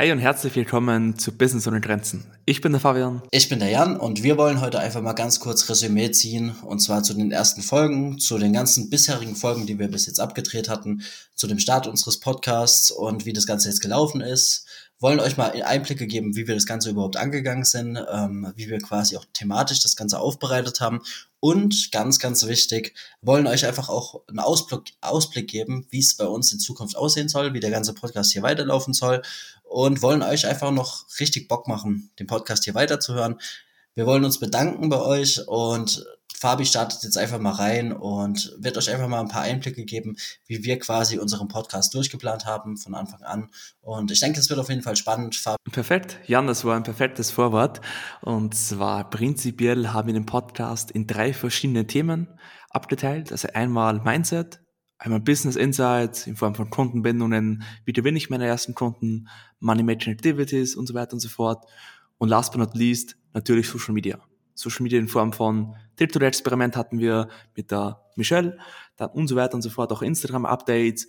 Hey 0.00 0.12
und 0.12 0.20
herzlich 0.20 0.54
willkommen 0.54 1.18
zu 1.18 1.36
Business 1.36 1.66
ohne 1.66 1.80
Grenzen. 1.80 2.24
Ich 2.44 2.60
bin 2.60 2.70
der 2.70 2.80
Fabian. 2.80 3.20
Ich 3.32 3.48
bin 3.48 3.58
der 3.58 3.70
Jan 3.70 3.96
und 3.96 4.22
wir 4.22 4.38
wollen 4.38 4.60
heute 4.60 4.78
einfach 4.78 5.02
mal 5.02 5.12
ganz 5.12 5.40
kurz 5.40 5.68
Resümee 5.68 6.12
ziehen 6.12 6.54
und 6.62 6.78
zwar 6.78 7.02
zu 7.02 7.14
den 7.14 7.32
ersten 7.32 7.62
Folgen, 7.62 8.20
zu 8.20 8.38
den 8.38 8.52
ganzen 8.52 8.90
bisherigen 8.90 9.34
Folgen, 9.34 9.66
die 9.66 9.80
wir 9.80 9.88
bis 9.88 10.06
jetzt 10.06 10.20
abgedreht 10.20 10.68
hatten, 10.68 11.02
zu 11.34 11.48
dem 11.48 11.58
Start 11.58 11.88
unseres 11.88 12.20
Podcasts 12.20 12.92
und 12.92 13.26
wie 13.26 13.32
das 13.32 13.48
Ganze 13.48 13.70
jetzt 13.70 13.80
gelaufen 13.80 14.20
ist. 14.20 14.68
Wollen 15.00 15.18
euch 15.18 15.36
mal 15.36 15.50
Einblicke 15.64 16.06
geben, 16.06 16.36
wie 16.36 16.46
wir 16.46 16.54
das 16.54 16.66
Ganze 16.66 16.90
überhaupt 16.90 17.16
angegangen 17.16 17.64
sind, 17.64 17.98
ähm, 18.12 18.52
wie 18.54 18.68
wir 18.68 18.78
quasi 18.78 19.16
auch 19.16 19.24
thematisch 19.32 19.80
das 19.82 19.96
Ganze 19.96 20.20
aufbereitet 20.20 20.80
haben 20.80 21.00
und 21.40 21.92
ganz, 21.92 22.18
ganz 22.18 22.46
wichtig, 22.46 22.94
wollen 23.22 23.46
euch 23.46 23.66
einfach 23.66 23.88
auch 23.88 24.22
einen 24.28 24.40
Ausblick, 24.40 24.94
Ausblick 25.00 25.48
geben, 25.48 25.86
wie 25.90 26.00
es 26.00 26.16
bei 26.16 26.26
uns 26.26 26.52
in 26.52 26.58
Zukunft 26.58 26.96
aussehen 26.96 27.28
soll, 27.28 27.54
wie 27.54 27.60
der 27.60 27.70
ganze 27.70 27.94
Podcast 27.94 28.32
hier 28.32 28.42
weiterlaufen 28.42 28.94
soll 28.94 29.22
und 29.62 30.02
wollen 30.02 30.22
euch 30.22 30.46
einfach 30.46 30.70
noch 30.70 31.06
richtig 31.20 31.48
Bock 31.48 31.68
machen, 31.68 32.10
den 32.18 32.26
Podcast 32.26 32.64
hier 32.64 32.74
weiterzuhören. 32.74 33.40
Wir 33.94 34.06
wollen 34.06 34.24
uns 34.24 34.38
bedanken 34.38 34.88
bei 34.88 35.00
euch 35.00 35.46
und 35.46 36.04
Fabi 36.38 36.64
startet 36.64 37.02
jetzt 37.02 37.18
einfach 37.18 37.38
mal 37.38 37.52
rein 37.52 37.92
und 37.92 38.54
wird 38.58 38.76
euch 38.76 38.90
einfach 38.90 39.08
mal 39.08 39.20
ein 39.20 39.28
paar 39.28 39.42
Einblicke 39.42 39.84
geben, 39.84 40.16
wie 40.46 40.62
wir 40.64 40.78
quasi 40.78 41.18
unseren 41.18 41.48
Podcast 41.48 41.94
durchgeplant 41.94 42.46
haben 42.46 42.76
von 42.76 42.94
Anfang 42.94 43.22
an. 43.22 43.50
Und 43.80 44.10
ich 44.10 44.20
denke, 44.20 44.38
es 44.38 44.48
wird 44.48 44.60
auf 44.60 44.68
jeden 44.68 44.82
Fall 44.82 44.96
spannend. 44.96 45.36
Fabi. 45.36 45.58
Perfekt. 45.70 46.18
Jan, 46.26 46.46
das 46.46 46.64
war 46.64 46.76
ein 46.76 46.82
perfektes 46.84 47.30
Vorwort. 47.30 47.80
Und 48.22 48.54
zwar 48.54 49.10
prinzipiell 49.10 49.88
haben 49.88 50.06
wir 50.06 50.14
den 50.14 50.26
Podcast 50.26 50.90
in 50.90 51.06
drei 51.06 51.32
verschiedene 51.32 51.86
Themen 51.86 52.28
abgeteilt. 52.70 53.32
Also 53.32 53.48
einmal 53.54 54.00
Mindset, 54.00 54.60
einmal 54.98 55.20
Business 55.20 55.56
Insights 55.56 56.26
in 56.26 56.36
Form 56.36 56.54
von 56.54 56.70
Kundenbindungen, 56.70 57.62
wie 57.84 57.92
gewinne 57.92 58.18
ich 58.18 58.30
meine 58.30 58.46
ersten 58.46 58.74
Kunden, 58.74 59.28
Money 59.58 59.82
Matching 59.82 60.12
Activities 60.12 60.76
und 60.76 60.86
so 60.86 60.94
weiter 60.94 61.14
und 61.14 61.20
so 61.20 61.28
fort. 61.28 61.64
Und 62.18 62.28
last 62.28 62.52
but 62.52 62.60
not 62.60 62.74
least 62.74 63.16
natürlich 63.32 63.68
Social 63.68 63.94
Media. 63.94 64.27
Social 64.58 64.82
Media 64.82 64.98
in 64.98 65.08
Form 65.08 65.32
von 65.32 65.76
Tilted-Experiment 65.96 66.76
hatten 66.76 66.98
wir 66.98 67.28
mit 67.54 67.70
der 67.70 68.02
Michelle, 68.16 68.58
dann 68.96 69.10
und 69.10 69.28
so 69.28 69.36
weiter 69.36 69.54
und 69.54 69.62
so 69.62 69.70
fort, 69.70 69.92
auch 69.92 70.02
Instagram-Updates. 70.02 71.06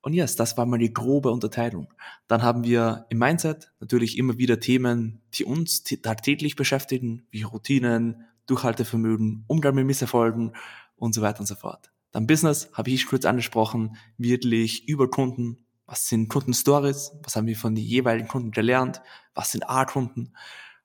Und 0.00 0.12
yes, 0.12 0.36
das 0.36 0.56
war 0.56 0.64
mal 0.66 0.78
die 0.78 0.92
grobe 0.92 1.30
Unterteilung. 1.30 1.92
Dann 2.28 2.42
haben 2.42 2.62
wir 2.62 3.06
im 3.08 3.18
Mindset 3.18 3.72
natürlich 3.80 4.16
immer 4.16 4.38
wieder 4.38 4.60
Themen, 4.60 5.22
die 5.34 5.44
uns 5.44 5.82
tagtäglich 5.82 6.56
beschäftigen, 6.56 7.26
wie 7.30 7.42
Routinen, 7.42 8.26
Durchhaltevermögen, 8.46 9.44
Umgang 9.48 9.74
mit 9.74 9.86
Misserfolgen 9.86 10.52
und 10.94 11.14
so 11.14 11.22
weiter 11.22 11.40
und 11.40 11.46
so 11.46 11.56
fort. 11.56 11.90
Dann 12.12 12.28
Business, 12.28 12.70
habe 12.74 12.90
ich 12.90 13.06
kurz 13.06 13.24
angesprochen, 13.24 13.96
wirklich 14.18 14.88
über 14.88 15.10
Kunden. 15.10 15.66
Was 15.86 16.06
sind 16.06 16.28
Kundenstories? 16.28 17.12
Was 17.24 17.34
haben 17.34 17.48
wir 17.48 17.56
von 17.56 17.74
den 17.74 17.84
jeweiligen 17.84 18.28
Kunden 18.28 18.52
gelernt? 18.52 19.02
Was 19.34 19.50
sind 19.50 19.68
A-Kunden? 19.68 20.32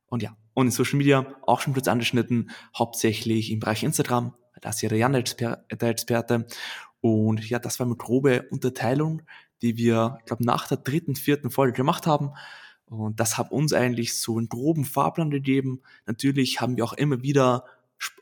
Und 0.07 0.23
ja, 0.23 0.35
und 0.59 0.67
in 0.67 0.71
Social 0.71 0.97
Media 0.97 1.25
auch 1.45 1.61
schon 1.61 1.73
kurz 1.73 1.87
angeschnitten, 1.87 2.51
hauptsächlich 2.77 3.51
im 3.51 3.59
Bereich 3.59 3.83
Instagram. 3.83 4.33
Da 4.61 4.69
ist 4.69 4.81
ja 4.81 4.89
der 4.89 4.97
Jan 4.97 5.13
der 5.13 5.89
Experte. 5.89 6.47
Und 7.01 7.49
ja, 7.49 7.59
das 7.59 7.79
war 7.79 7.87
eine 7.87 7.95
grobe 7.95 8.45
Unterteilung, 8.49 9.21
die 9.61 9.77
wir, 9.77 10.17
ich 10.19 10.25
glaube, 10.25 10.45
nach 10.45 10.67
der 10.67 10.77
dritten, 10.77 11.15
vierten 11.15 11.49
Folge 11.49 11.73
gemacht 11.73 12.07
haben. 12.07 12.31
Und 12.87 13.19
das 13.19 13.37
hat 13.37 13.51
uns 13.51 13.73
eigentlich 13.73 14.19
so 14.19 14.37
einen 14.37 14.49
groben 14.49 14.83
Fahrplan 14.83 15.29
gegeben. 15.29 15.81
Natürlich 16.05 16.59
haben 16.59 16.75
wir 16.75 16.83
auch 16.83 16.93
immer 16.93 17.21
wieder 17.21 17.65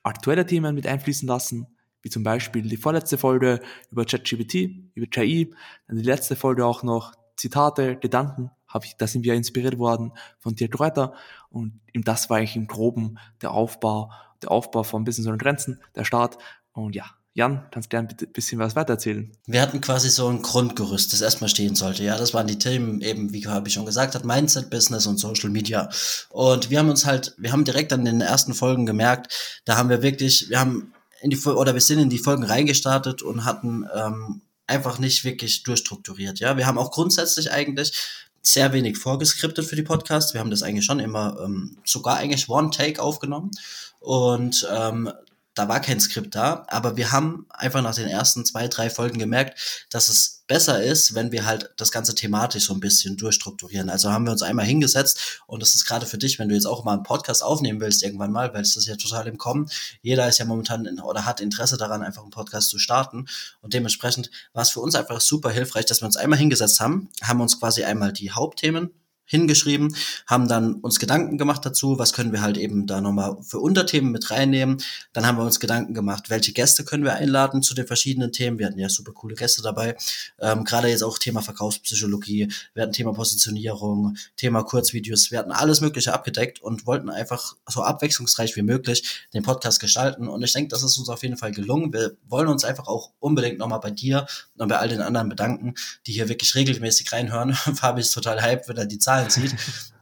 aktuelle 0.03 0.45
Themen 0.45 0.75
mit 0.75 0.85
einfließen 0.85 1.27
lassen 1.27 1.67
wie 2.07 2.09
zum 2.09 2.23
Beispiel 2.23 2.61
die 2.61 2.77
vorletzte 2.77 3.17
Folge 3.17 3.59
über 3.91 4.05
ChatGPT, 4.05 4.69
über 4.93 5.07
KI, 5.07 5.53
dann 5.87 5.97
die 5.97 6.03
letzte 6.03 6.37
Folge 6.37 6.65
auch 6.65 6.81
noch 6.81 7.13
Zitate, 7.35 7.97
Gedanken, 7.97 8.49
hab 8.77 8.85
ich, 8.85 8.95
da 8.95 9.07
sind 9.07 9.23
wir 9.23 9.33
inspiriert 9.33 9.77
worden 9.77 10.13
von 10.39 10.55
Dirk 10.55 10.79
Reuter 10.79 11.13
und 11.49 11.79
das 11.93 12.29
war 12.29 12.37
eigentlich 12.37 12.55
im 12.55 12.67
Groben 12.67 13.17
der 13.41 13.51
Aufbau, 13.51 14.11
der 14.41 14.51
Aufbau 14.51 14.83
von 14.83 15.03
Business 15.03 15.27
ohne 15.27 15.37
Grenzen, 15.37 15.81
der 15.95 16.05
Start 16.05 16.37
und 16.71 16.95
ja, 16.95 17.05
Jan, 17.37 17.67
kannst 17.69 17.91
gerne 17.91 18.07
ein 18.09 18.31
bisschen 18.33 18.57
was 18.57 18.75
weitererzählen. 18.75 19.31
Wir 19.45 19.61
hatten 19.61 19.79
quasi 19.79 20.09
so 20.09 20.27
ein 20.27 20.41
Grundgerüst, 20.41 21.13
das 21.13 21.21
erstmal 21.21 21.51
stehen 21.51 21.75
sollte. 21.75 22.03
Ja, 22.03 22.17
das 22.17 22.33
waren 22.33 22.47
die 22.47 22.57
Themen 22.57 22.99
eben, 23.01 23.31
wie 23.31 23.45
habe 23.45 23.67
ich 23.67 23.75
schon 23.75 23.85
gesagt 23.85 24.15
hat, 24.15 24.25
Mindset, 24.25 24.71
Business 24.71 25.05
und 25.05 25.19
Social 25.19 25.51
Media. 25.51 25.87
Und 26.29 26.71
wir 26.71 26.79
haben 26.79 26.89
uns 26.89 27.05
halt, 27.05 27.35
wir 27.37 27.51
haben 27.51 27.63
direkt 27.63 27.93
an 27.93 28.05
den 28.05 28.21
ersten 28.21 28.55
Folgen 28.55 28.87
gemerkt, 28.87 29.61
da 29.65 29.77
haben 29.77 29.89
wir 29.89 30.01
wirklich, 30.01 30.49
wir 30.49 30.59
haben 30.59 30.95
in 31.21 31.29
die 31.29 31.37
oder 31.45 31.75
wir 31.75 31.81
sind 31.81 31.99
in 31.99 32.09
die 32.09 32.17
Folgen 32.17 32.43
reingestartet 32.43 33.21
und 33.21 33.45
hatten 33.45 33.85
ähm, 33.93 34.41
einfach 34.65 34.97
nicht 34.97 35.23
wirklich 35.23 35.61
durchstrukturiert. 35.61 36.39
Ja, 36.39 36.57
wir 36.57 36.65
haben 36.65 36.79
auch 36.79 36.89
grundsätzlich 36.89 37.51
eigentlich 37.51 37.93
sehr 38.41 38.73
wenig 38.73 38.97
vorgeskriptet 38.97 39.65
für 39.65 39.75
die 39.75 39.83
Podcasts. 39.83 40.33
Wir 40.33 40.41
haben 40.41 40.51
das 40.51 40.63
eigentlich 40.63 40.85
schon 40.85 40.99
immer 40.99 41.37
ähm, 41.43 41.77
sogar 41.85 42.17
eigentlich 42.17 42.49
One 42.49 42.69
Take 42.71 43.01
aufgenommen 43.01 43.51
und 43.99 44.67
ähm, 44.73 45.11
da 45.57 45.67
war 45.67 45.79
kein 45.79 45.99
Skript 45.99 46.35
da, 46.35 46.65
aber 46.67 46.97
wir 46.97 47.11
haben 47.11 47.47
einfach 47.49 47.81
nach 47.81 47.95
den 47.95 48.07
ersten 48.07 48.45
zwei, 48.45 48.67
drei 48.67 48.89
Folgen 48.89 49.17
gemerkt, 49.17 49.87
dass 49.89 50.09
es 50.09 50.43
besser 50.47 50.83
ist, 50.83 51.15
wenn 51.15 51.31
wir 51.31 51.45
halt 51.45 51.71
das 51.77 51.91
ganze 51.91 52.15
thematisch 52.15 52.65
so 52.65 52.73
ein 52.73 52.79
bisschen 52.79 53.17
durchstrukturieren. 53.17 53.89
Also 53.89 54.11
haben 54.11 54.25
wir 54.25 54.31
uns 54.31 54.43
einmal 54.43 54.65
hingesetzt 54.65 55.41
und 55.47 55.61
das 55.61 55.75
ist 55.75 55.85
gerade 55.85 56.05
für 56.05 56.17
dich, 56.17 56.39
wenn 56.39 56.49
du 56.49 56.55
jetzt 56.55 56.67
auch 56.67 56.83
mal 56.83 56.93
einen 56.93 57.03
Podcast 57.03 57.43
aufnehmen 57.43 57.81
willst 57.81 58.03
irgendwann 58.03 58.31
mal, 58.31 58.53
weil 58.53 58.61
es 58.61 58.75
ist 58.75 58.87
ja 58.87 58.95
total 58.95 59.27
im 59.27 59.37
Kommen. 59.37 59.69
Jeder 60.01 60.27
ist 60.27 60.37
ja 60.37 60.45
momentan 60.45 60.85
in, 60.85 60.99
oder 60.99 61.25
hat 61.25 61.41
Interesse 61.41 61.77
daran, 61.77 62.03
einfach 62.03 62.21
einen 62.21 62.31
Podcast 62.31 62.69
zu 62.69 62.77
starten 62.77 63.25
und 63.61 63.73
dementsprechend 63.73 64.29
war 64.53 64.61
es 64.61 64.69
für 64.69 64.79
uns 64.79 64.95
einfach 64.95 65.19
super 65.21 65.49
hilfreich, 65.49 65.85
dass 65.85 66.01
wir 66.01 66.05
uns 66.05 66.17
einmal 66.17 66.39
hingesetzt 66.39 66.79
haben, 66.79 67.09
haben 67.21 67.41
uns 67.41 67.59
quasi 67.59 67.83
einmal 67.83 68.13
die 68.13 68.31
Hauptthemen 68.31 68.91
hingeschrieben, 69.27 69.95
haben 70.25 70.47
dann 70.47 70.75
uns 70.75 70.99
Gedanken 70.99 71.37
gemacht 71.37 71.65
dazu, 71.65 71.99
was 71.99 72.13
können 72.13 72.31
wir 72.31 72.41
halt 72.41 72.57
eben 72.57 72.87
da 72.87 73.01
nochmal 73.01 73.37
für 73.43 73.59
Unterthemen 73.59 74.11
mit 74.11 74.31
reinnehmen. 74.31 74.77
Dann 75.13 75.27
haben 75.27 75.37
wir 75.37 75.43
uns 75.43 75.59
Gedanken 75.59 75.93
gemacht, 75.93 76.29
welche 76.29 76.53
Gäste 76.53 76.83
können 76.85 77.03
wir 77.03 77.13
einladen 77.13 77.61
zu 77.61 77.75
den 77.75 77.85
verschiedenen 77.85 78.31
Themen. 78.31 78.57
Wir 78.57 78.67
hatten 78.67 78.79
ja 78.79 78.89
super 78.89 79.11
coole 79.11 79.35
Gäste 79.35 79.61
dabei. 79.61 79.95
Ähm, 80.39 80.63
Gerade 80.63 80.87
jetzt 80.87 81.03
auch 81.03 81.17
Thema 81.19 81.41
Verkaufspsychologie, 81.41 82.51
wir 82.73 82.83
hatten 82.83 82.93
Thema 82.93 83.13
Positionierung, 83.13 84.15
Thema 84.37 84.63
Kurzvideos, 84.63 85.29
wir 85.29 85.39
hatten 85.39 85.51
alles 85.51 85.81
Mögliche 85.81 86.13
abgedeckt 86.13 86.61
und 86.61 86.85
wollten 86.85 87.09
einfach 87.09 87.55
so 87.67 87.83
abwechslungsreich 87.83 88.55
wie 88.55 88.61
möglich 88.61 89.27
den 89.33 89.43
Podcast 89.43 89.81
gestalten. 89.81 90.29
Und 90.29 90.41
ich 90.43 90.53
denke, 90.53 90.69
das 90.69 90.83
ist 90.83 90.97
uns 90.97 91.09
auf 91.09 91.21
jeden 91.21 91.37
Fall 91.37 91.51
gelungen. 91.51 91.91
Wir 91.91 92.15
wollen 92.29 92.47
uns 92.47 92.63
einfach 92.63 92.87
auch 92.87 93.11
unbedingt 93.19 93.57
nochmal 93.57 93.81
bei 93.81 93.91
dir 93.91 94.25
und 94.55 94.69
bei 94.69 94.77
all 94.77 94.87
den 94.87 95.01
anderen 95.01 95.27
bedanken, 95.27 95.75
die 96.05 96.13
hier 96.13 96.29
wirklich 96.29 96.55
regelmäßig 96.55 97.11
reinhören. 97.11 97.53
Fabi 97.75 98.01
ist 98.01 98.11
total 98.11 98.41
hyped, 98.41 98.69
wenn 98.69 98.77
er 98.77 98.85
die 98.85 98.99
Zahlen 98.99 99.16
Zahlen 99.17 99.29
sieht. 99.29 99.55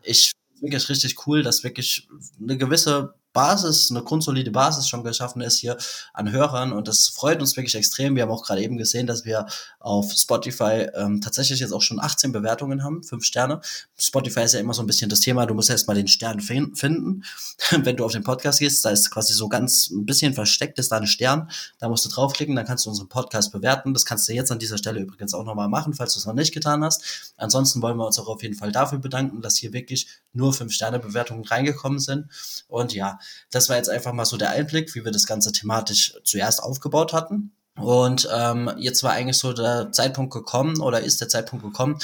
Ich 0.04 0.32
wirklich 0.62 0.90
richtig 0.90 1.28
cool, 1.28 1.44
dass 1.44 1.64
wirklich 1.64 2.08
eine 2.40 2.58
gewisse 2.58 3.16
Basis, 3.36 3.92
eine 3.92 4.02
grundsolide 4.02 4.50
Basis 4.50 4.88
schon 4.88 5.04
geschaffen 5.04 5.42
ist 5.42 5.60
hier 5.60 5.78
an 6.14 6.32
Hörern 6.32 6.74
und 6.74 6.88
das 6.88 7.10
freut 7.10 7.42
uns 7.42 7.56
wirklich 7.56 7.76
extrem. 7.76 8.16
Wir 8.16 8.24
haben 8.24 8.32
auch 8.32 8.44
gerade 8.44 8.64
eben 8.64 8.78
gesehen, 8.78 9.06
dass 9.06 9.26
wir 9.26 9.46
auf 9.80 10.12
Spotify 10.12 10.88
ähm, 10.96 11.22
tatsächlich 11.22 11.60
jetzt 11.60 11.74
auch 11.74 11.84
schon 11.84 12.00
18 12.00 12.32
Bewertungen 12.32 12.84
haben, 12.84 13.04
fünf 13.04 13.26
Sterne. 13.26 13.62
Spotify 13.98 14.42
ist 14.42 14.54
ja 14.54 14.60
immer 14.60 14.74
so 14.74 14.82
ein 14.82 14.88
bisschen 14.88 15.10
das 15.10 15.20
Thema, 15.20 15.46
du 15.46 15.54
musst 15.54 15.70
erst 15.70 15.88
mal 15.88 15.94
den 15.94 16.08
Stern 16.08 16.40
finden. 16.40 17.24
Wenn 17.72 17.98
du 17.98 18.06
auf 18.06 18.14
den 18.14 18.24
Podcast 18.24 18.60
gehst, 18.60 18.84
da 18.86 18.90
ist 18.90 19.12
quasi 19.12 19.34
so 19.34 19.50
ganz 19.50 19.90
ein 19.90 20.06
bisschen 20.06 20.34
versteckt 20.34 20.80
ist 20.80 20.92
da 20.92 20.98
ein 20.98 21.06
Stern, 21.06 21.50
da 21.80 21.90
musst 21.90 22.06
du 22.06 22.10
draufklicken, 22.10 22.56
dann 22.56 22.66
kannst 22.66 22.86
du 22.86 22.90
unseren 22.90 23.10
Podcast 23.10 23.52
bewerten. 23.52 23.94
Das 23.94 24.06
kannst 24.06 24.28
du 24.30 24.34
jetzt 24.34 24.52
an 24.52 24.60
dieser 24.60 24.78
Stelle 24.78 25.02
übrigens 25.02 25.34
auch 25.34 25.44
nochmal 25.44 25.68
machen, 25.68 25.94
falls 25.94 26.14
du 26.14 26.20
es 26.20 26.26
noch 26.26 26.34
nicht 26.34 26.54
getan 26.54 26.84
hast. 26.84 27.34
Ansonsten 27.38 27.82
wollen 27.82 27.98
wir 27.98 28.06
uns 28.06 28.18
auch 28.18 28.28
auf 28.28 28.42
jeden 28.42 28.56
Fall 28.56 28.72
dafür 28.72 29.00
bedanken, 29.00 29.42
dass 29.42 29.58
hier 29.58 29.74
wirklich 29.74 30.08
nur 30.32 30.54
fünf 30.54 30.74
Sterne 30.74 31.00
Bewertungen 31.00 31.44
reingekommen 31.44 32.00
sind. 32.00 32.28
Und 32.68 32.94
ja, 32.94 33.20
das 33.52 33.70
war 33.70 33.78
jetzt 33.78 33.90
einfach 33.90 34.14
mal 34.14 34.26
so 34.26 34.38
der 34.38 34.52
Einblick, 34.52 34.96
wie 34.96 35.06
wir 35.06 35.12
das 35.12 35.26
Ganze 35.26 35.52
thematisch 35.52 36.14
zuerst 36.24 36.62
aufgebaut 36.62 37.14
hatten. 37.14 37.52
Und 37.78 38.28
ähm, 38.34 38.72
jetzt 38.78 39.04
war 39.04 39.12
eigentlich 39.12 39.38
so 39.38 39.54
der 39.54 39.92
Zeitpunkt 39.92 40.34
gekommen 40.34 40.80
oder 40.80 41.02
ist 41.02 41.22
der 41.22 41.30
Zeitpunkt 41.30 41.66
gekommen, 41.66 42.00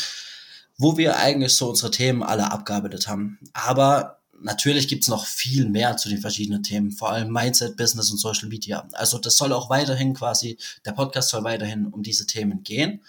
wo 0.78 0.98
wir 0.98 1.18
eigentlich 1.18 1.56
so 1.56 1.70
unsere 1.70 1.92
Themen 1.92 2.24
alle 2.24 2.52
abgearbeitet 2.52 3.08
haben. 3.08 3.40
Aber 3.54 4.20
natürlich 4.42 4.88
gibt's 4.88 5.08
noch 5.08 5.26
viel 5.26 5.70
mehr 5.70 5.98
zu 5.98 6.10
den 6.10 6.20
verschiedenen 6.20 6.64
Themen, 6.64 6.92
vor 6.92 7.12
allem 7.12 7.32
Mindset, 7.32 7.78
Business 7.78 8.12
und 8.12 8.18
Social 8.18 8.50
Media. 8.50 8.88
Also 8.94 9.18
das 9.18 9.38
soll 9.38 9.54
auch 9.54 9.70
weiterhin 9.70 10.14
quasi, 10.14 10.58
der 10.86 10.92
Podcast 10.92 11.30
soll 11.30 11.44
weiterhin 11.44 11.88
um 11.88 12.04
diese 12.04 12.26
Themen 12.26 12.64
gehen. 12.64 13.02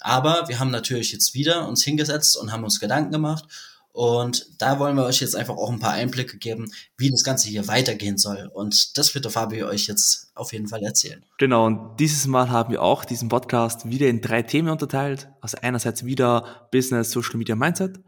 Aber 0.00 0.48
wir 0.48 0.58
haben 0.58 0.70
natürlich 0.70 1.12
jetzt 1.12 1.34
wieder 1.34 1.68
uns 1.68 1.84
hingesetzt 1.84 2.36
und 2.36 2.52
haben 2.52 2.64
uns 2.64 2.80
Gedanken 2.80 3.12
gemacht 3.12 3.44
und 3.92 4.46
da 4.58 4.78
wollen 4.78 4.96
wir 4.96 5.04
euch 5.04 5.20
jetzt 5.20 5.34
einfach 5.34 5.56
auch 5.56 5.70
ein 5.70 5.80
paar 5.80 5.92
Einblicke 5.92 6.38
geben, 6.38 6.70
wie 6.96 7.10
das 7.10 7.24
Ganze 7.24 7.48
hier 7.48 7.66
weitergehen 7.66 8.18
soll. 8.18 8.48
Und 8.52 8.96
das 8.96 9.14
wird 9.14 9.24
der 9.24 9.32
Fabio 9.32 9.66
euch 9.66 9.88
jetzt 9.88 10.30
auf 10.34 10.52
jeden 10.52 10.68
Fall 10.68 10.82
erzählen. 10.82 11.24
Genau, 11.38 11.66
und 11.66 11.96
dieses 11.98 12.26
Mal 12.26 12.50
haben 12.50 12.70
wir 12.70 12.82
auch 12.82 13.04
diesen 13.04 13.28
Podcast 13.28 13.90
wieder 13.90 14.08
in 14.08 14.20
drei 14.20 14.42
Themen 14.42 14.68
unterteilt. 14.68 15.28
Also 15.40 15.58
einerseits 15.60 16.04
wieder 16.04 16.68
Business, 16.70 17.10
Social 17.10 17.36
Media, 17.36 17.56
Mindset. 17.56 17.98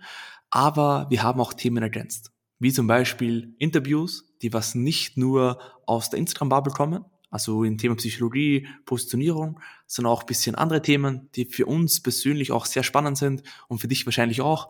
Aber 0.50 1.06
wir 1.10 1.22
haben 1.22 1.40
auch 1.40 1.52
Themen 1.52 1.82
ergänzt. 1.82 2.30
Wie 2.60 2.72
zum 2.72 2.86
Beispiel 2.86 3.56
Interviews, 3.58 4.24
die 4.40 4.52
was 4.52 4.76
nicht 4.76 5.16
nur 5.16 5.58
aus 5.84 6.10
der 6.10 6.20
Instagram-Bubble 6.20 6.72
kommen, 6.72 7.04
also 7.28 7.64
in 7.64 7.76
Thema 7.76 7.96
Psychologie, 7.96 8.68
Positionierung, 8.84 9.58
sondern 9.86 10.12
auch 10.12 10.20
ein 10.20 10.26
bisschen 10.26 10.54
andere 10.54 10.80
Themen, 10.80 11.28
die 11.34 11.46
für 11.46 11.66
uns 11.66 12.00
persönlich 12.00 12.52
auch 12.52 12.66
sehr 12.66 12.84
spannend 12.84 13.18
sind 13.18 13.42
und 13.68 13.78
für 13.78 13.88
dich 13.88 14.06
wahrscheinlich 14.06 14.42
auch. 14.42 14.68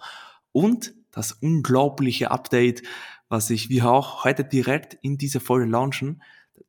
und 0.52 0.94
das 1.12 1.32
unglaubliche 1.32 2.30
Update, 2.30 2.82
was 3.28 3.48
ich 3.50 3.68
wir 3.68 3.88
auch 3.88 4.24
heute 4.24 4.44
direkt 4.44 4.94
in 5.02 5.16
dieser 5.18 5.40
Folge 5.40 5.70
launchen. 5.70 6.22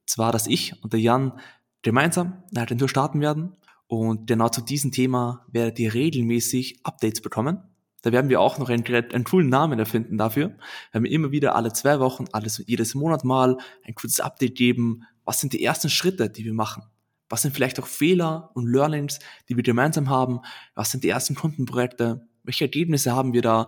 Zwar, 0.06 0.31
dass 0.31 0.48
ich 0.48 0.81
und 0.84 0.94
der 0.94 1.00
Jan 1.00 1.40
gemeinsam 1.81 2.44
eine 2.51 2.62
Agentur 2.62 2.88
starten 2.88 3.19
werden 3.19 3.56
und 3.88 4.28
genau 4.28 4.50
zu 4.50 4.62
diesem 4.62 4.92
Thema 4.92 5.45
werdet 5.51 5.80
ihr 5.80 5.94
regelmäßig 5.94 6.80
Updates 6.84 7.22
bekommen. 7.22 7.63
Da 8.01 8.12
werden 8.12 8.30
wir 8.30 8.42
auch 8.42 8.57
noch 8.57 8.69
einen, 8.69 8.86
einen 8.86 9.24
coolen 9.24 9.50
Namen 9.50 9.80
erfinden 9.80 10.18
dafür. 10.18 10.57
Wenn 10.92 11.04
wir 11.04 11.12
immer 11.12 11.31
wieder 11.31 11.56
alle 11.56 11.72
zwei 11.74 12.00
Wochen, 12.00 12.25
alles, 12.31 12.62
jedes 12.66 12.96
Monat 12.96 13.24
mal 13.24 13.57
ein 13.84 13.96
kurzes 13.96 14.19
Update 14.19 14.56
geben. 14.56 15.04
Was 15.25 15.39
sind 15.39 15.54
die 15.54 15.63
ersten 15.63 15.89
Schritte, 15.89 16.30
die 16.30 16.44
wir 16.44 16.54
machen? 16.54 16.84
Was 17.30 17.44
sind 17.44 17.54
vielleicht 17.54 17.80
auch 17.80 17.88
Fehler 17.88 18.51
und 18.56 18.66
Learnings, 18.68 19.19
die 19.48 19.56
wir 19.56 19.63
gemeinsam 19.63 20.10
haben? 20.10 20.42
Was 20.75 20.92
sind 20.92 21.04
die 21.04 21.10
ersten 21.10 21.36
Kundenprojekte? 21.36 22.28
Welche 22.44 22.66
Ergebnisse 22.66 23.16
haben 23.16 23.31
wir 23.34 23.42
da? 23.42 23.68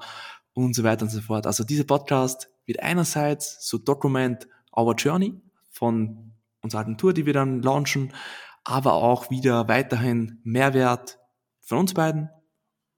Und 0.56 0.74
so 0.74 0.84
weiter 0.84 1.04
und 1.04 1.12
so 1.12 1.22
fort. 1.22 1.46
Also 1.46 1.64
dieser 1.64 1.84
Podcast 1.84 2.50
wird 2.66 2.82
einerseits 2.82 3.68
so 3.68 3.78
Document 3.78 4.48
Our 4.76 4.96
Journey 4.96 5.34
von 5.70 6.32
unserer 6.62 6.82
Agentur, 6.82 7.14
die 7.14 7.26
wir 7.26 7.34
dann 7.34 7.62
launchen, 7.62 8.14
aber 8.64 8.94
auch 8.94 9.30
wieder 9.30 9.68
weiterhin 9.68 10.40
Mehrwert 10.44 11.20
von 11.62 11.80
uns 11.80 11.94
beiden 11.94 12.30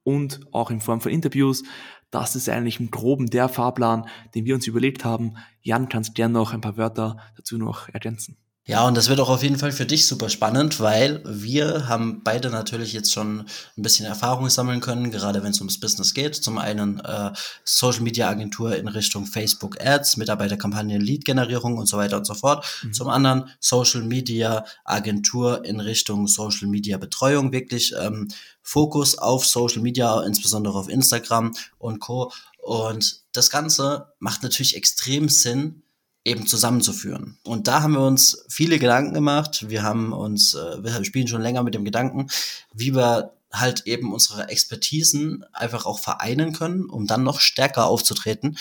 und 0.04 0.40
auch 0.54 0.72
in 0.72 0.82
Form 0.82 1.02
von 1.02 1.12
Interviews. 1.12 1.64
Das 2.12 2.36
ist 2.36 2.48
eigentlich 2.48 2.80
im 2.80 2.92
Groben 2.92 3.26
der 3.26 3.50
Fahrplan, 3.50 4.08
den 4.36 4.46
wir 4.46 4.56
uns 4.56 4.68
überlegt 4.68 5.04
haben. 5.04 5.36
Jan, 5.62 5.90
kannst 5.90 6.16
gerne 6.16 6.36
noch 6.36 6.54
ein 6.54 6.62
paar 6.62 6.78
Wörter 6.78 7.18
dazu 7.36 7.58
noch 7.58 7.90
ergänzen. 7.90 8.38
Ja, 8.70 8.86
und 8.86 8.98
das 8.98 9.08
wird 9.08 9.22
auch 9.22 9.30
auf 9.30 9.44
jeden 9.44 9.58
Fall 9.58 9.72
für 9.72 9.86
dich 9.86 10.08
super 10.08 10.28
spannend, 10.28 10.82
weil 10.82 11.24
wir 11.26 11.88
haben 11.88 12.22
beide 12.22 12.50
natürlich 12.50 12.92
jetzt 12.92 13.14
schon 13.14 13.40
ein 13.78 13.82
bisschen 13.82 14.06
Erfahrung 14.06 14.50
sammeln 14.50 14.82
können, 14.82 15.10
gerade 15.10 15.42
wenn 15.42 15.52
es 15.52 15.60
ums 15.62 15.80
Business 15.80 16.14
geht. 16.14 16.36
Zum 16.36 16.58
einen 16.58 17.00
äh, 17.00 17.32
Social 17.64 18.02
Media 18.02 18.28
Agentur 18.28 18.76
in 18.76 18.90
Richtung 18.90 19.26
Facebook 19.26 19.80
Ads, 19.80 20.18
Mitarbeiterkampagnen, 20.18 21.00
Lead-Generierung 21.00 21.78
und 21.78 21.88
so 21.88 21.96
weiter 21.96 22.18
und 22.18 22.28
so 22.28 22.34
fort. 22.34 22.66
Mhm. 22.84 22.92
Zum 22.92 23.08
anderen 23.08 23.50
Social 23.62 24.04
Media 24.04 24.66
Agentur 24.84 25.64
in 25.64 25.80
Richtung 25.80 26.28
Social 26.28 26.68
Media 26.68 26.98
Betreuung, 26.98 27.54
wirklich 27.54 27.94
ähm, 27.98 28.28
Fokus 28.62 29.18
auf 29.18 29.46
Social 29.46 29.82
Media, 29.82 30.22
insbesondere 30.24 30.78
auf 30.78 30.90
Instagram 30.90 31.54
und 31.78 32.00
Co. 32.00 32.34
Und 32.58 33.22
das 33.32 33.50
Ganze 33.50 34.12
macht 34.20 34.44
natürlich 34.44 34.76
extrem 34.76 35.30
Sinn, 35.30 35.84
eben 36.28 36.46
zusammenzuführen. 36.46 37.38
Und 37.44 37.68
da 37.68 37.82
haben 37.82 37.94
wir 37.94 38.02
uns 38.02 38.46
viele 38.50 38.80
Gedanken 38.80 39.14
gemacht. 39.14 39.70
Wir 39.70 39.84
haben 39.84 40.14
uns, 40.14 40.54
äh, 40.54 40.84
wir 40.84 41.04
spielen 41.04 41.28
schon 41.28 41.42
länger 41.42 41.64
mit 41.64 41.74
dem 41.74 41.86
Gedanken, 41.86 42.28
wie 42.74 42.94
wir 42.94 43.34
halt 43.52 43.88
eben 43.88 44.14
unsere 44.14 44.50
Expertisen 44.50 45.46
einfach 45.54 45.86
auch 45.86 46.00
vereinen 46.00 46.52
können, 46.52 46.90
um 46.90 47.08
dann 47.08 47.24
noch 47.24 47.40
stärker 47.40 47.86
aufzutreten 47.86 48.58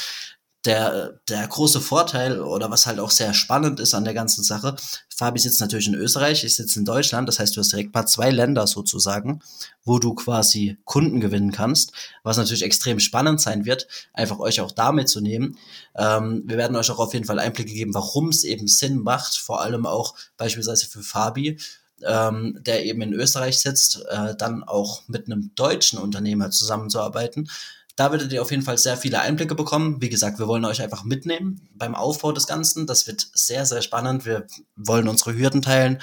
der, 0.66 1.20
der 1.28 1.46
große 1.46 1.80
Vorteil 1.80 2.40
oder 2.40 2.70
was 2.70 2.86
halt 2.86 2.98
auch 2.98 3.10
sehr 3.10 3.32
spannend 3.34 3.80
ist 3.80 3.94
an 3.94 4.04
der 4.04 4.14
ganzen 4.14 4.42
Sache, 4.42 4.76
Fabi 5.16 5.38
sitzt 5.38 5.62
natürlich 5.62 5.88
in 5.88 5.94
Österreich, 5.94 6.44
ich 6.44 6.54
sitze 6.56 6.78
in 6.78 6.84
Deutschland, 6.84 7.26
das 7.26 7.38
heißt, 7.38 7.56
du 7.56 7.60
hast 7.60 7.72
direkt 7.72 7.94
mal 7.94 8.04
zwei 8.04 8.30
Länder 8.30 8.66
sozusagen, 8.66 9.40
wo 9.82 9.98
du 9.98 10.14
quasi 10.14 10.76
Kunden 10.84 11.20
gewinnen 11.20 11.52
kannst, 11.52 11.92
was 12.22 12.36
natürlich 12.36 12.62
extrem 12.62 13.00
spannend 13.00 13.40
sein 13.40 13.64
wird, 13.64 13.88
einfach 14.12 14.38
euch 14.40 14.60
auch 14.60 14.72
damit 14.72 15.08
zu 15.08 15.22
nehmen. 15.22 15.56
Ähm, 15.96 16.42
wir 16.44 16.58
werden 16.58 16.76
euch 16.76 16.90
auch 16.90 16.98
auf 16.98 17.14
jeden 17.14 17.24
Fall 17.24 17.38
Einblicke 17.38 17.72
geben, 17.72 17.94
warum 17.94 18.28
es 18.28 18.44
eben 18.44 18.68
Sinn 18.68 18.98
macht, 18.98 19.38
vor 19.38 19.62
allem 19.62 19.86
auch 19.86 20.14
beispielsweise 20.36 20.86
für 20.86 21.02
Fabi, 21.02 21.58
ähm, 22.04 22.58
der 22.60 22.84
eben 22.84 23.00
in 23.00 23.14
Österreich 23.14 23.58
sitzt, 23.58 24.04
äh, 24.10 24.36
dann 24.36 24.64
auch 24.64 25.08
mit 25.08 25.26
einem 25.26 25.52
deutschen 25.54 25.98
Unternehmer 25.98 26.50
zusammenzuarbeiten, 26.50 27.48
da 27.96 28.12
werdet 28.12 28.30
ihr 28.32 28.42
auf 28.42 28.50
jeden 28.50 28.62
Fall 28.62 28.76
sehr 28.76 28.98
viele 28.98 29.20
Einblicke 29.20 29.54
bekommen. 29.54 30.02
Wie 30.02 30.10
gesagt, 30.10 30.38
wir 30.38 30.46
wollen 30.46 30.66
euch 30.66 30.82
einfach 30.82 31.02
mitnehmen 31.04 31.66
beim 31.74 31.94
Aufbau 31.94 32.30
des 32.32 32.46
Ganzen. 32.46 32.86
Das 32.86 33.06
wird 33.06 33.26
sehr, 33.32 33.64
sehr 33.64 33.80
spannend. 33.80 34.26
Wir 34.26 34.46
wollen 34.76 35.08
unsere 35.08 35.34
Hürden 35.34 35.62
teilen, 35.62 36.02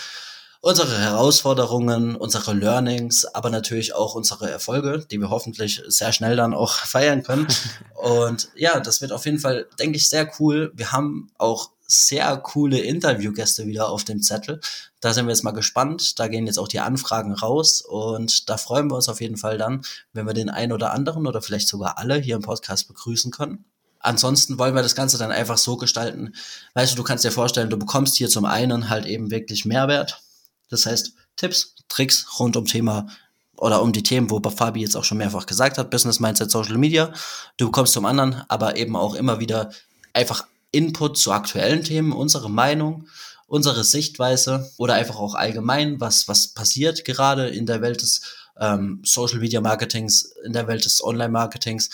unsere 0.60 0.98
Herausforderungen, 0.98 2.16
unsere 2.16 2.54
Learnings, 2.54 3.26
aber 3.26 3.52
natürlich 3.52 3.94
auch 3.94 4.16
unsere 4.16 4.50
Erfolge, 4.50 5.06
die 5.12 5.20
wir 5.20 5.30
hoffentlich 5.30 5.84
sehr 5.88 6.14
schnell 6.14 6.36
dann 6.36 6.56
auch 6.56 6.74
feiern 6.74 7.22
können. 7.22 7.48
Und 7.94 8.50
ja, 8.56 8.80
das 8.80 9.02
wird 9.02 9.12
auf 9.12 9.26
jeden 9.26 9.40
Fall, 9.40 9.68
denke 9.78 9.98
ich, 9.98 10.10
sehr 10.10 10.32
cool. 10.40 10.72
Wir 10.74 10.92
haben 10.92 11.30
auch 11.38 11.73
sehr 11.88 12.38
coole 12.38 12.80
Interviewgäste 12.80 13.68
wieder 13.68 13.90
auf 13.90 14.04
dem 14.04 14.22
Zettel. 14.22 14.60
Da 15.00 15.14
sind 15.14 15.26
wir 15.26 15.32
jetzt 15.32 15.44
mal 15.44 15.52
gespannt. 15.52 16.20
Da 16.20 16.28
gehen 16.28 16.48
jetzt 16.48 16.58
auch 16.58 16.68
die 16.68 16.80
Anfragen 16.80 17.34
raus 17.34 17.82
und 17.82 18.50
da 18.50 18.58
freuen 18.58 18.90
wir 18.90 18.96
uns 18.96 19.10
auf 19.10 19.22
jeden 19.22 19.38
Fall 19.38 19.58
dann, 19.58 19.84
wenn 20.14 20.26
wir 20.26 20.34
den 20.34 20.50
einen 20.50 20.72
oder 20.72 20.94
anderen 20.94 21.28
oder 21.28 21.42
vielleicht 21.42 21.68
sogar 21.68 21.98
alle 21.98 22.16
hier 22.16 22.36
im 22.36 22.42
Podcast 22.42 22.88
begrüßen 22.88 23.32
können. 23.32 23.66
Ansonsten 24.00 24.60
wollen 24.60 24.76
wir 24.76 24.82
das 24.82 24.96
Ganze 24.96 25.18
dann 25.18 25.32
einfach 25.32 25.58
so 25.58 25.78
gestalten. 25.78 26.34
Weißt 26.74 26.92
du, 26.92 26.98
du 26.98 27.04
kannst 27.04 27.24
dir 27.24 27.32
vorstellen, 27.32 27.70
du 27.70 27.78
bekommst 27.78 28.18
hier 28.18 28.28
zum 28.28 28.44
einen 28.46 28.90
halt 28.90 29.06
eben 29.06 29.32
wirklich 29.32 29.64
Mehrwert. 29.64 30.22
Das 30.70 30.86
heißt, 30.86 31.14
Tipps, 31.38 31.76
Tricks 31.88 32.40
rund 32.40 32.58
um 32.58 32.66
Thema 32.66 33.08
oder 33.56 33.82
um 33.82 33.94
die 33.94 34.04
Themen, 34.04 34.30
wo 34.30 34.42
Fabi 34.42 34.82
jetzt 34.82 34.98
auch 34.98 35.06
schon 35.06 35.20
mehrfach 35.20 35.46
gesagt 35.46 35.78
hat, 35.78 35.90
Business 35.90 36.20
Mindset, 36.20 36.52
Social 36.52 36.78
Media. 36.78 37.14
Du 37.56 37.68
bekommst 37.68 37.94
zum 37.94 38.06
anderen 38.06 38.44
aber 38.50 38.76
eben 38.76 38.96
auch 38.98 39.16
immer 39.16 39.40
wieder 39.40 39.72
einfach 40.14 40.46
Input 40.74 41.18
zu 41.18 41.32
aktuellen 41.32 41.84
Themen, 41.84 42.12
unsere 42.12 42.50
Meinung, 42.50 43.08
unsere 43.48 43.84
Sichtweise 43.84 44.70
oder 44.78 44.96
einfach 44.96 45.18
auch 45.18 45.36
allgemein, 45.36 46.02
was, 46.02 46.28
was 46.28 46.50
passiert 46.50 47.06
gerade 47.06 47.48
in 47.48 47.66
der 47.66 47.82
Welt 47.82 48.02
des 48.02 48.22
ähm, 48.60 49.02
Social 49.06 49.40
Media 49.40 49.62
Marketings, 49.62 50.34
in 50.44 50.54
der 50.54 50.68
Welt 50.68 50.84
des 50.84 51.04
Online 51.04 51.30
Marketings 51.30 51.90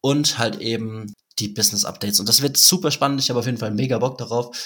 und 0.00 0.38
halt 0.38 0.60
eben 0.60 1.14
die 1.38 1.48
Business 1.48 1.84
Updates. 1.84 2.20
Und 2.20 2.28
das 2.28 2.42
wird 2.42 2.56
super 2.56 2.90
spannend. 2.90 3.20
Ich 3.20 3.30
habe 3.30 3.40
auf 3.40 3.46
jeden 3.46 3.58
Fall 3.58 3.70
mega 3.70 3.98
Bock 3.98 4.18
darauf. 4.18 4.56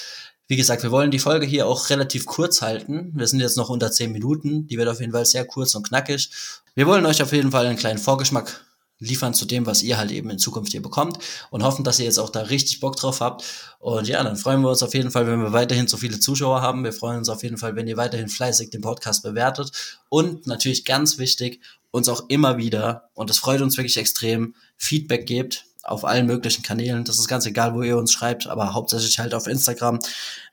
Wie 0.47 0.57
gesagt, 0.57 0.83
wir 0.83 0.91
wollen 0.91 1.11
die 1.11 1.19
Folge 1.19 1.45
hier 1.45 1.67
auch 1.67 1.89
relativ 1.89 2.25
kurz 2.25 2.61
halten. 2.61 3.11
Wir 3.15 3.27
sind 3.27 3.39
jetzt 3.39 3.57
noch 3.57 3.69
unter 3.69 3.91
10 3.91 4.11
Minuten. 4.11 4.67
Die 4.67 4.77
wird 4.77 4.89
auf 4.89 4.99
jeden 4.99 5.13
Fall 5.13 5.25
sehr 5.25 5.45
kurz 5.45 5.73
und 5.75 5.87
knackig. 5.87 6.29
Wir 6.75 6.85
wollen 6.85 7.05
euch 7.05 7.21
auf 7.21 7.31
jeden 7.31 7.51
Fall 7.51 7.65
einen 7.65 7.77
kleinen 7.77 7.99
Vorgeschmack 7.99 8.65
liefern 8.99 9.33
zu 9.33 9.45
dem, 9.45 9.65
was 9.65 9.83
ihr 9.83 9.97
halt 9.97 10.11
eben 10.11 10.29
in 10.29 10.39
Zukunft 10.39 10.71
hier 10.71 10.81
bekommt 10.81 11.19
und 11.49 11.63
hoffen, 11.63 11.83
dass 11.83 11.99
ihr 11.99 12.05
jetzt 12.05 12.19
auch 12.19 12.29
da 12.29 12.41
richtig 12.41 12.79
Bock 12.79 12.95
drauf 12.95 13.19
habt. 13.19 13.43
Und 13.79 14.07
ja, 14.07 14.23
dann 14.23 14.37
freuen 14.37 14.61
wir 14.61 14.69
uns 14.69 14.83
auf 14.83 14.93
jeden 14.93 15.11
Fall, 15.11 15.27
wenn 15.27 15.41
wir 15.41 15.51
weiterhin 15.51 15.87
so 15.87 15.97
viele 15.97 16.19
Zuschauer 16.19 16.61
haben. 16.61 16.83
Wir 16.83 16.93
freuen 16.93 17.17
uns 17.19 17.29
auf 17.29 17.43
jeden 17.43 17.57
Fall, 17.57 17.75
wenn 17.75 17.87
ihr 17.87 17.97
weiterhin 17.97 18.29
fleißig 18.29 18.69
den 18.69 18.81
Podcast 18.81 19.23
bewertet 19.23 19.71
und 20.09 20.47
natürlich 20.47 20.85
ganz 20.85 21.17
wichtig, 21.17 21.61
uns 21.91 22.09
auch 22.09 22.27
immer 22.29 22.57
wieder, 22.57 23.09
und 23.13 23.29
das 23.29 23.37
freut 23.37 23.61
uns 23.61 23.77
wirklich 23.77 23.97
extrem, 23.97 24.55
Feedback 24.77 25.27
gebt 25.27 25.65
auf 25.83 26.05
allen 26.05 26.25
möglichen 26.25 26.63
Kanälen. 26.63 27.03
Das 27.03 27.19
ist 27.19 27.27
ganz 27.27 27.45
egal, 27.45 27.75
wo 27.75 27.83
ihr 27.83 27.97
uns 27.97 28.13
schreibt, 28.13 28.47
aber 28.47 28.73
hauptsächlich 28.73 29.19
halt 29.19 29.33
auf 29.33 29.47
Instagram. 29.47 29.99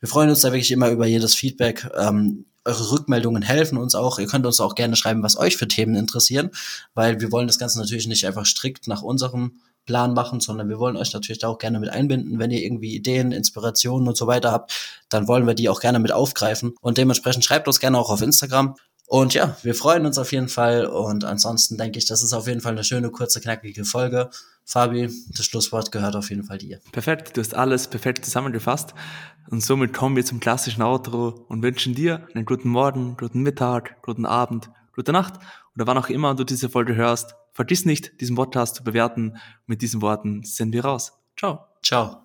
Wir 0.00 0.08
freuen 0.08 0.28
uns 0.28 0.40
da 0.40 0.48
wirklich 0.48 0.72
immer 0.72 0.90
über 0.90 1.06
jedes 1.06 1.34
Feedback. 1.34 1.88
Ähm, 1.96 2.46
eure 2.64 2.90
Rückmeldungen 2.90 3.42
helfen 3.42 3.78
uns 3.78 3.94
auch. 3.94 4.18
Ihr 4.18 4.26
könnt 4.26 4.46
uns 4.46 4.60
auch 4.60 4.74
gerne 4.74 4.96
schreiben, 4.96 5.22
was 5.22 5.36
euch 5.36 5.56
für 5.56 5.68
Themen 5.68 5.94
interessieren, 5.94 6.50
weil 6.94 7.20
wir 7.20 7.32
wollen 7.32 7.46
das 7.46 7.58
Ganze 7.58 7.78
natürlich 7.78 8.06
nicht 8.06 8.26
einfach 8.26 8.46
strikt 8.46 8.86
nach 8.86 9.02
unserem 9.02 9.60
Plan 9.86 10.12
machen, 10.12 10.40
sondern 10.40 10.68
wir 10.68 10.78
wollen 10.78 10.96
euch 10.96 11.12
natürlich 11.12 11.40
da 11.40 11.48
auch 11.48 11.58
gerne 11.58 11.80
mit 11.80 11.88
einbinden. 11.88 12.38
Wenn 12.38 12.50
ihr 12.50 12.62
irgendwie 12.62 12.94
Ideen, 12.94 13.32
Inspirationen 13.32 14.06
und 14.08 14.16
so 14.16 14.26
weiter 14.26 14.52
habt, 14.52 14.72
dann 15.08 15.26
wollen 15.26 15.46
wir 15.46 15.54
die 15.54 15.68
auch 15.68 15.80
gerne 15.80 15.98
mit 15.98 16.12
aufgreifen. 16.12 16.74
Und 16.80 16.98
dementsprechend 16.98 17.44
schreibt 17.44 17.66
uns 17.66 17.80
gerne 17.80 17.98
auch 17.98 18.10
auf 18.10 18.22
Instagram. 18.22 18.76
Und 19.06 19.34
ja, 19.34 19.56
wir 19.62 19.74
freuen 19.74 20.06
uns 20.06 20.18
auf 20.18 20.30
jeden 20.30 20.48
Fall. 20.48 20.86
Und 20.86 21.24
ansonsten 21.24 21.76
denke 21.76 21.98
ich, 21.98 22.06
das 22.06 22.22
ist 22.22 22.32
auf 22.32 22.46
jeden 22.46 22.60
Fall 22.60 22.72
eine 22.72 22.84
schöne, 22.84 23.10
kurze, 23.10 23.40
knackige 23.40 23.84
Folge. 23.84 24.30
Fabi, 24.70 25.10
das 25.36 25.46
Schlusswort 25.46 25.90
gehört 25.90 26.14
auf 26.14 26.30
jeden 26.30 26.44
Fall 26.44 26.58
dir. 26.58 26.78
Perfekt, 26.92 27.36
du 27.36 27.40
hast 27.40 27.54
alles 27.54 27.88
perfekt 27.88 28.24
zusammengefasst. 28.24 28.94
Und 29.50 29.64
somit 29.64 29.92
kommen 29.92 30.14
wir 30.14 30.24
zum 30.24 30.38
klassischen 30.38 30.82
Outro 30.82 31.44
und 31.48 31.62
wünschen 31.62 31.94
dir 31.94 32.28
einen 32.34 32.44
guten 32.44 32.68
Morgen, 32.68 33.16
guten 33.18 33.42
Mittag, 33.42 34.00
guten 34.02 34.26
Abend, 34.26 34.70
gute 34.94 35.10
Nacht 35.10 35.34
oder 35.74 35.88
wann 35.88 35.98
auch 35.98 36.08
immer 36.08 36.36
du 36.36 36.44
diese 36.44 36.68
Folge 36.68 36.94
hörst. 36.94 37.34
Vergiss 37.52 37.84
nicht, 37.84 38.20
diesen 38.20 38.36
Podcast 38.36 38.76
zu 38.76 38.84
bewerten. 38.84 39.38
Mit 39.66 39.82
diesen 39.82 40.02
Worten 40.02 40.44
sind 40.44 40.72
wir 40.72 40.84
raus. 40.84 41.18
Ciao. 41.36 41.66
Ciao. 41.82 42.18